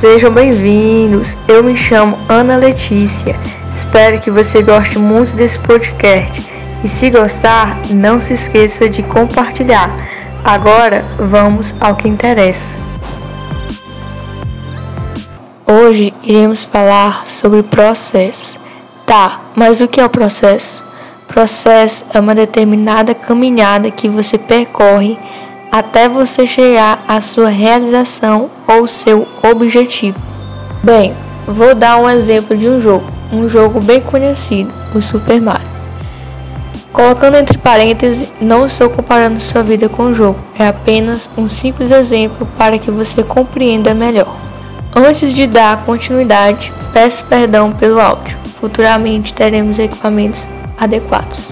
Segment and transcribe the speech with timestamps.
[0.00, 1.36] Sejam bem-vindos.
[1.46, 3.38] Eu me chamo Ana Letícia.
[3.70, 6.50] Espero que você goste muito desse podcast.
[6.82, 9.90] E se gostar, não se esqueça de compartilhar.
[10.42, 12.78] Agora, vamos ao que interessa.
[15.66, 18.58] Hoje iremos falar sobre processos.
[19.04, 20.82] Tá, mas o que é o processo?
[21.28, 25.18] Processo é uma determinada caminhada que você percorre
[25.70, 30.20] até você chegar à sua realização ou seu objetivo.
[30.82, 31.14] Bem,
[31.46, 35.70] vou dar um exemplo de um jogo, um jogo bem conhecido, o Super Mario.
[36.92, 41.92] Colocando entre parênteses, não estou comparando sua vida com o jogo, é apenas um simples
[41.92, 44.34] exemplo para que você compreenda melhor.
[44.94, 48.36] Antes de dar continuidade, peço perdão pelo áudio.
[48.60, 51.48] Futuramente teremos equipamentos adequados.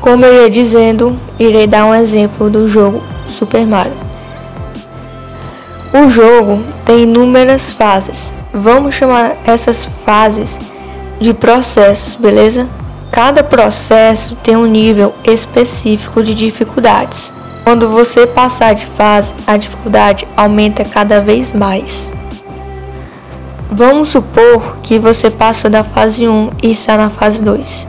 [0.00, 3.96] Como eu ia dizendo, irei dar um exemplo do jogo Super Mario.
[5.92, 8.32] O jogo tem inúmeras fases.
[8.52, 10.58] Vamos chamar essas fases
[11.20, 12.68] de processos, beleza?
[13.10, 17.32] Cada processo tem um nível específico de dificuldades.
[17.62, 22.10] Quando você passar de fase, a dificuldade aumenta cada vez mais.
[23.70, 27.86] Vamos supor que você passou da fase 1 e está na fase 2.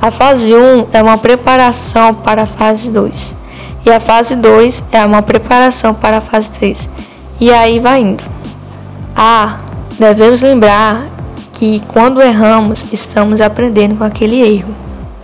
[0.00, 3.36] A fase 1 é uma preparação para a fase 2.
[3.84, 6.88] E a fase 2 é uma preparação para a fase 3.
[7.40, 8.24] E aí vai indo.
[9.16, 9.58] Ah,
[9.98, 11.06] devemos lembrar
[11.52, 14.74] que quando erramos, estamos aprendendo com aquele erro.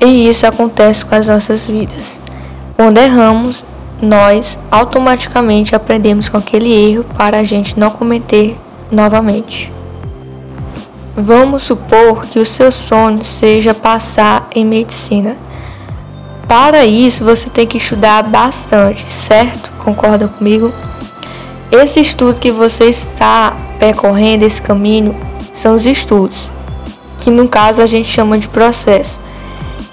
[0.01, 2.21] E isso acontece com as nossas vidas.
[2.77, 3.65] Quando erramos,
[4.01, 8.57] nós automaticamente aprendemos com aquele erro para a gente não cometer
[8.91, 9.73] novamente.
[11.17, 15.37] Vamos supor que o seu sonho seja passar em medicina.
[16.49, 19.71] Para isso, você tem que estudar bastante, certo?
[19.85, 20.73] Concorda comigo?
[21.71, 25.15] Esse estudo que você está percorrendo, esse caminho,
[25.53, 26.51] são os estudos,
[27.21, 29.21] que no caso a gente chama de processo.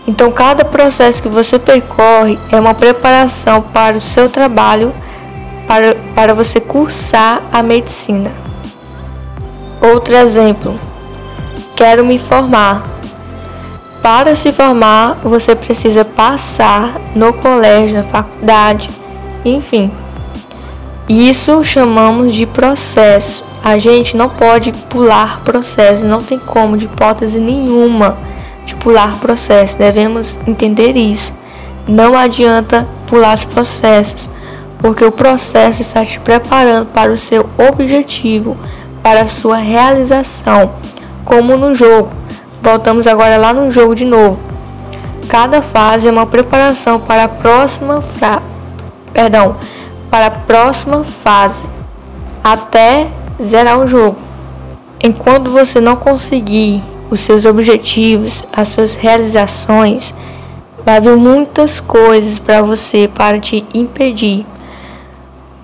[0.08, 4.94] Então, cada processo que você percorre é uma preparação para o seu trabalho,
[5.68, 8.32] para, para você cursar a medicina.
[9.82, 10.80] Outro exemplo,
[11.76, 12.95] Quero me formar.
[14.06, 18.88] Para se formar, você precisa passar no colégio, na faculdade,
[19.44, 19.92] enfim.
[21.10, 23.44] Isso chamamos de processo.
[23.64, 28.16] A gente não pode pular processo, não tem como, de hipótese nenhuma,
[28.64, 29.76] de pular processo.
[29.76, 31.34] Devemos entender isso.
[31.88, 34.30] Não adianta pular os processos,
[34.78, 38.56] porque o processo está te preparando para o seu objetivo,
[39.02, 40.74] para a sua realização
[41.26, 42.25] como no jogo.
[42.66, 44.40] Voltamos agora lá no jogo de novo.
[45.30, 48.42] Cada fase é uma preparação para a próxima fra...
[49.14, 49.58] perdão,
[50.10, 51.70] para a próxima fase
[52.44, 53.08] até
[53.40, 54.18] zerar o jogo.
[55.00, 60.12] Enquanto você não conseguir os seus objetivos, as suas realizações,
[60.84, 64.44] vai vir muitas coisas para você para te impedir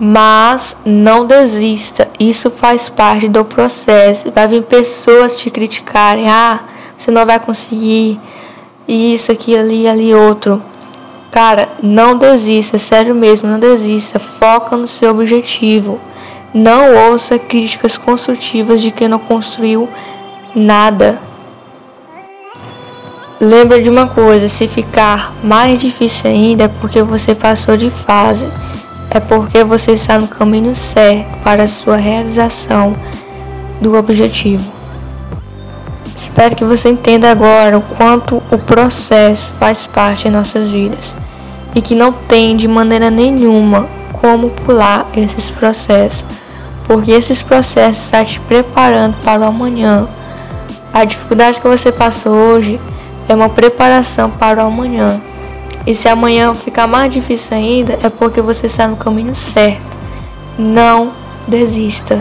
[0.04, 4.32] mas não desista, isso faz parte do processo.
[4.32, 6.58] Vai vir pessoas te criticarem, ah,
[6.96, 8.20] você não vai conseguir,
[8.86, 10.62] isso, aqui, ali, ali, outro.
[11.30, 14.18] Cara, não desista, sério mesmo, não desista.
[14.18, 16.00] Foca no seu objetivo.
[16.52, 19.88] Não ouça críticas construtivas de quem não construiu
[20.54, 21.20] nada.
[23.40, 28.46] Lembra de uma coisa, se ficar mais difícil ainda é porque você passou de fase
[29.14, 32.96] é porque você está no caminho certo para a sua realização
[33.78, 34.81] do objetivo.
[36.16, 41.14] Espero que você entenda agora o quanto o processo faz parte em nossas vidas
[41.74, 43.88] e que não tem de maneira nenhuma
[44.20, 46.24] como pular esses processos,
[46.84, 50.06] porque esses processos estão te preparando para o amanhã.
[50.92, 52.80] A dificuldade que você passou hoje
[53.28, 55.20] é uma preparação para o amanhã.
[55.86, 59.80] E se amanhã ficar mais difícil ainda, é porque você está no caminho certo.
[60.56, 61.12] Não
[61.48, 62.20] desista.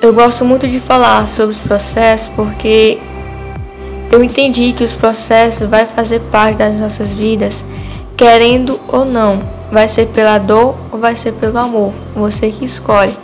[0.00, 2.98] Eu gosto muito de falar sobre os processos porque
[4.12, 7.64] eu entendi que os processos vai fazer parte das nossas vidas,
[8.16, 9.42] querendo ou não.
[9.72, 13.16] Vai ser pela dor ou vai ser pelo amor, você que escolhe.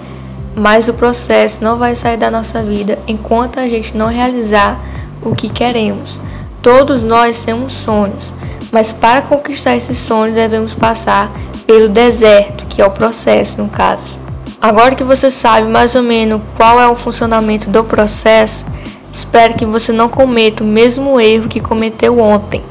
[0.56, 4.80] Mas o processo não vai sair da nossa vida enquanto a gente não realizar
[5.22, 6.18] o que queremos.
[6.62, 8.32] Todos nós temos sonhos,
[8.72, 11.30] mas para conquistar esses sonhos devemos passar
[11.66, 14.21] pelo deserto, que é o processo no caso.
[14.62, 18.64] Agora que você sabe mais ou menos qual é o funcionamento do processo,
[19.12, 22.62] espero que você não cometa o mesmo erro que cometeu ontem.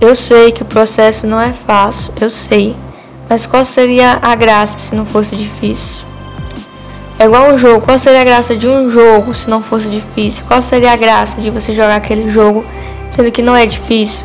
[0.00, 2.76] Eu sei que o processo não é fácil, eu sei,
[3.28, 6.04] mas qual seria a graça se não fosse difícil?
[7.18, 7.84] É igual um jogo.
[7.84, 10.44] Qual seria a graça de um jogo se não fosse difícil?
[10.46, 12.64] Qual seria a graça de você jogar aquele jogo
[13.10, 14.24] sendo que não é difícil?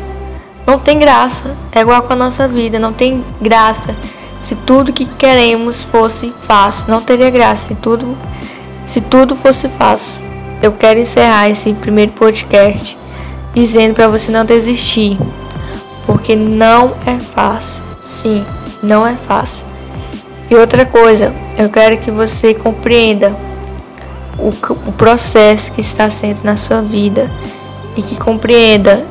[0.64, 1.56] Não tem graça.
[1.72, 2.78] É igual com a nossa vida.
[2.78, 3.94] Não tem graça.
[4.40, 7.66] Se tudo que queremos fosse fácil, não teria graça.
[7.66, 8.16] Se tudo,
[8.86, 10.18] se tudo fosse fácil.
[10.62, 12.98] Eu quero encerrar esse primeiro podcast
[13.54, 15.18] dizendo para você não desistir,
[16.06, 17.82] porque não é fácil.
[18.02, 18.44] Sim,
[18.82, 19.64] não é fácil.
[20.50, 23.36] E outra coisa, eu quero que você compreenda
[24.38, 24.48] o,
[24.88, 27.30] o processo que está sendo na sua vida
[27.96, 29.04] e que compreenda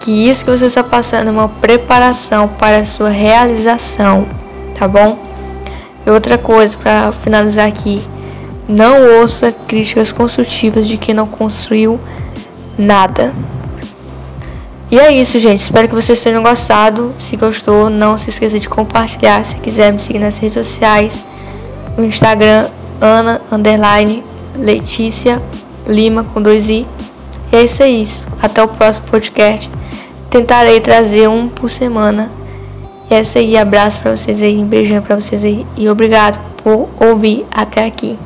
[0.00, 4.26] que isso que você está passando é uma preparação para a sua realização,
[4.78, 5.18] tá bom?
[6.04, 8.00] E outra coisa para finalizar aqui,
[8.68, 12.00] não ouça críticas construtivas de quem não construiu
[12.78, 13.32] nada.
[14.90, 15.60] E é isso, gente.
[15.60, 17.12] Espero que vocês tenham gostado.
[17.18, 19.44] Se gostou, não se esqueça de compartilhar.
[19.44, 21.26] Se quiser me seguir nas redes sociais,
[21.96, 22.68] no Instagram,
[23.00, 24.22] Ana Underline
[24.56, 25.42] Letícia
[25.86, 26.86] Lima com dois i.
[27.52, 28.06] E é isso aí.
[28.40, 29.70] Até o próximo podcast.
[30.30, 32.30] Tentarei trazer um por semana.
[33.10, 33.56] E é isso aí.
[33.56, 34.58] Abraço pra vocês aí.
[34.58, 35.66] Um beijão pra vocês aí.
[35.76, 38.18] E obrigado por ouvir até aqui.